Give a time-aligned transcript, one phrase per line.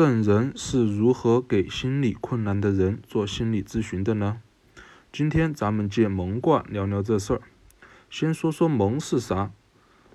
[0.00, 4.40] 圣人是如何给心理困难的人做心理咨询的呢？
[5.12, 7.42] 今天咱们借蒙卦聊聊这事儿。
[8.08, 9.50] 先说说蒙是啥。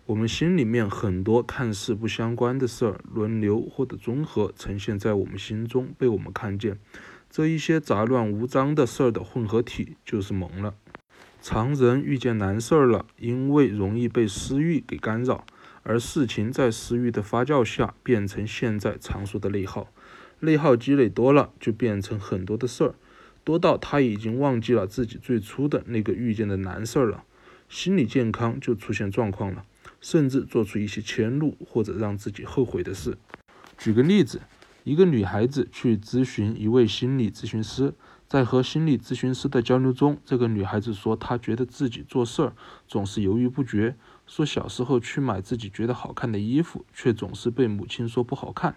[0.07, 6.79] 我们心里面很多看似不相关的事儿，轮流或者综合呈现在我们心中，被我们看见。
[7.29, 10.73] 这一些杂乱无章的事儿的混合体就是蒙了。
[11.43, 15.45] 常人遇见难事儿了，因为容易被私欲给干扰。
[15.87, 19.87] 而事情在私欲的发酵下，变成现在常说的内耗。
[20.39, 22.95] 内耗积累多了，就变成很多的事儿，
[23.43, 27.23] 多到他已经忘记了自己最初的那个遇见的难事儿了，
[27.69, 29.63] 心理健康就出现状况了，
[30.01, 33.15] 甚至做出一些迁怒或者让自己后悔的事。
[33.77, 34.41] 举个例子，
[34.83, 37.93] 一个女孩子去咨询一位心理咨询师。
[38.27, 42.53] 在和心理咨询师的交流中，这个女孩子说，她觉得自己做事儿
[42.87, 43.95] 总是犹豫不决。
[44.27, 48.75] 说小时候去买自己觉得好看的衣服，却总是被母亲说不好看。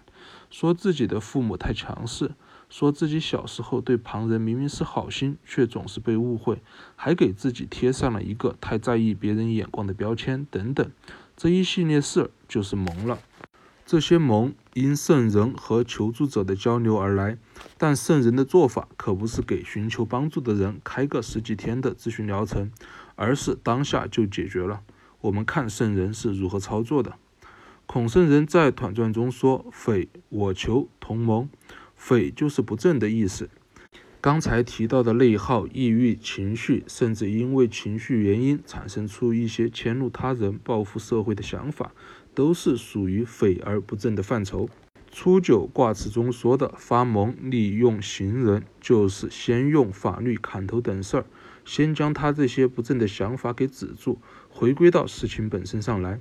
[0.49, 2.31] 说自己的父母太强势。
[2.69, 6.61] 说自己小时候对旁人明明是好心，却总是被误会，
[6.95, 10.87] 还给自己贴上了一个太在意别人眼光的标签等等。
[11.35, 13.17] 这一系列事儿就是蒙了。
[13.87, 17.39] 这些蒙因圣人和求助者的交流而来，
[17.79, 22.71] 但圣人的做法可不是给寻求帮助的人开个十几天的咨询疗程，
[23.15, 24.81] 而是当下就解决了。
[25.21, 27.15] 我们看圣人是如何操作的。
[27.85, 31.49] 孔圣人在团传中说：“匪我求同盟，
[31.95, 33.49] 匪就是不正的意思。
[34.21, 41.91] 刚才提到的内耗、抑郁情绪，甚至因为情绪原因产生出一些迁怒他人、报复社会的想法。”
[42.35, 44.69] 都是属于匪而不正的范畴。
[45.11, 51.25] 初九卦辞中说的发蒙利用行人，就是先用法律砍头等事儿，
[51.65, 56.19] 先将他这些不正的想法给止住，回归到事情本身上来。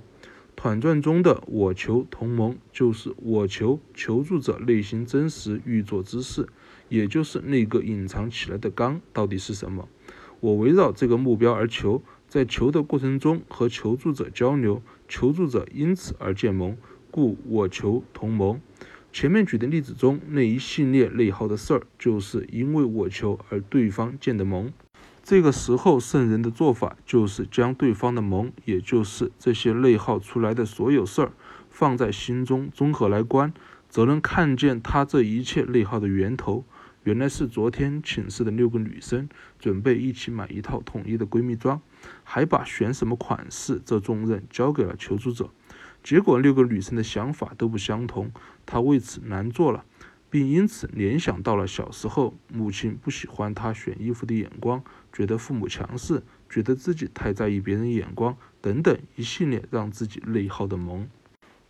[0.56, 6.48] 团传中的我求同盟，就是我求求助者内心真实欲做之事，
[6.88, 9.88] 也就是那个隐藏起来的刚到底是什么？
[10.40, 12.02] 我围绕这个目标而求。
[12.28, 16.76] 在求的过程中和求助者交流，求助者因此而建盟，
[17.10, 18.60] 故我求同盟。
[19.12, 24.72] 前面举的例子中那一系列内耗的事儿，就是因为我求而对方建的盟。
[25.22, 31.32] 这个时候圣人的做法就是将对方的盟，也就是这些内耗出来的所有事儿，
[31.68, 33.52] 放在心中综合来观，
[33.88, 36.64] 则能看见他这一切内耗的源头。
[37.04, 41.80] 原来是昨天寝室的六个女生准备一起买一套统一的闺蜜装，
[42.22, 45.50] 还把选什么款式这重任交给了求助者。
[46.08, 48.32] 结果六个女生的想法都不相同，
[48.64, 49.84] 她为此难做了，
[50.30, 54.82] 并因此联想到了小时候母亲不喜欢她选衣服的眼光，
[55.12, 61.06] 觉得父母强势，觉得自己太在意别人眼光等等一系列让自己内耗的萌。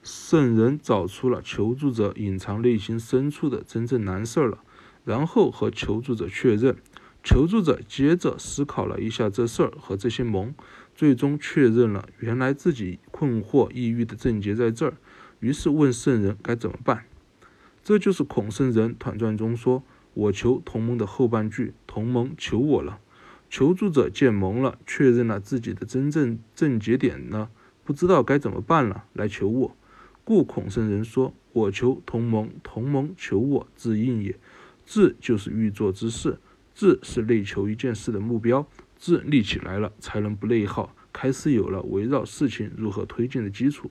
[0.05, 4.59] 圣人找出了求助者隐藏内心深处的真正难事儿了。
[5.05, 6.77] 然后和求助者确认，
[7.25, 10.55] 求助者接着思考了一下这事儿和这些萌，
[10.99, 14.95] 最终确认了原来自己困惑抑郁的症结在这儿，
[15.39, 17.05] 于是问圣人该怎么办。
[17.85, 22.99] 这就是孔圣人团传中说“我求同盟”的后半句：“同盟求我了。”
[23.49, 27.49] 求助者见蒙了，确认了自己的真正症结点呢，
[27.85, 29.77] 不知道该怎么办了，来求我。
[30.25, 34.37] 故孔圣人说：“我求同盟，同盟求我，自应也。”
[34.85, 36.41] 自就是欲做之事，
[36.75, 38.67] 自是内求一件事的目标，
[38.99, 43.91] 志立起来了，才能不内耗，开始有了围绕事情如何推进的基础。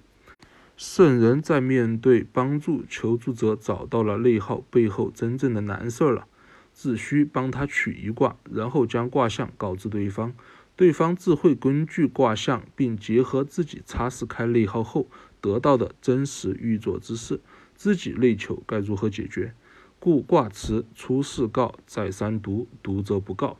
[0.75, 6.27] 圣人在面对帮助求助者找到了内耗背后真正的难事儿了，
[6.73, 10.35] 只需帮他取一卦，然后将卦象告知对方，
[10.75, 15.09] 对方自会根据卦象，并结合自己擦拭开内耗后
[15.41, 17.39] 得到的真实欲做之事，
[17.73, 19.55] 自己内求该如何解决。
[19.99, 23.57] 故卦辞出世告，再三读，读则不告。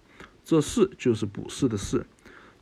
[0.48, 2.06] 这事就是卜筮的事。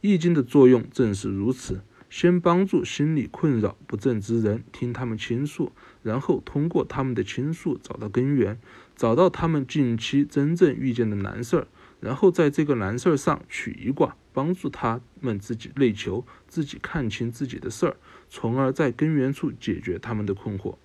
[0.01, 8.59] 易经的作用正是如此：先帮助心理困扰不正之人，听他们倾诉，然后通过他们的倾诉找到根源，
[8.95, 11.67] 找到他们近期真正遇见的难事儿，
[11.99, 17.97] 然后在这个难事儿上取一卦，帮助他们自己内求，自己看清自己的事儿，
[18.31, 20.77] 从而在根源处解决他们的困惑。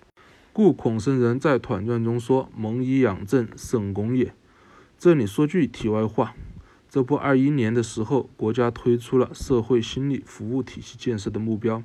[0.53, 4.35] 故孔圣人在团传中说：“蒙以养正，圣功也。”
[4.99, 6.35] 这里说句题外话，
[6.91, 11.81] 这不二一年的时候，国家推出了社会心理服务体系建设的目标，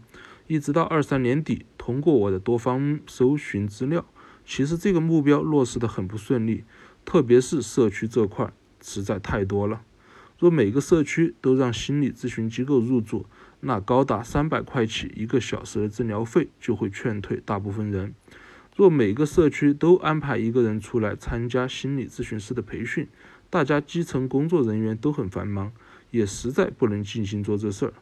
[0.49, 4.05] 一直到二三年底，通过我的多方搜寻资料，
[4.45, 6.65] 其实这个目标落实的很不顺利，
[7.05, 9.83] 特别是社区这块，实在太多了。
[10.41, 13.27] 若每个社区都让心理咨询机构入驻，
[13.61, 18.13] 那高达三百块起一个小时的治疗费就会劝退大部分人。
[18.75, 23.09] 若每个社区都安排一个人出来参加心理咨询师的培训，
[23.49, 25.73] 大家基层工作人员都很繁忙，
[26.11, 27.93] 也实在不能尽心做这事儿。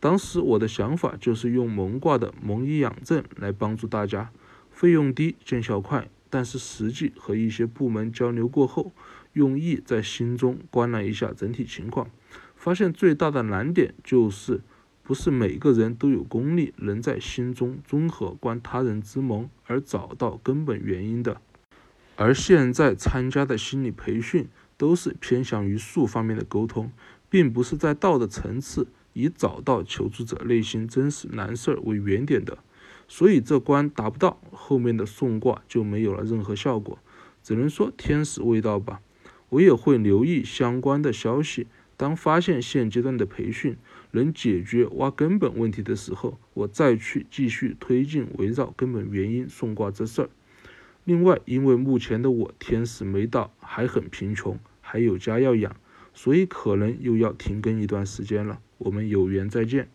[0.00, 4.30] 当时我的想法就是用蒙卦的蒙医养正来帮助大家，
[4.70, 6.08] 费用低，见效快。
[6.30, 8.92] 但是实际和一些部门交流过后，
[9.32, 12.10] 用意在心中观了一下整体情况，
[12.54, 14.60] 发现最大的难点就是。
[15.02, 21.40] 不是每个人都有功力，能在心中综合观他人之蒙而找到根本原因的。
[22.16, 24.46] 而现在参加的心理培训
[24.78, 26.90] 都是偏向于术方面的沟通，
[27.28, 32.56] 并不是在道的层次以找到求助者内心真实难事儿为原点的。
[33.06, 36.98] 所以这关达不到，后面的送卦就没有了任何效果，
[37.42, 39.00] 只能说天时未到吧。
[39.50, 41.66] 我也会留意相关的消息。
[41.96, 43.76] 当发现现阶段的培训
[44.12, 50.30] 能解决挖根本问题的时候，我再去继续推进围绕根本原因送卦这事儿。
[51.08, 55.74] 另外，因为目前的我天时没到，还很贫穷，还有家要养，
[56.12, 58.60] 所以可能又要停更一段时间了。
[58.76, 59.88] 我们有缘再见。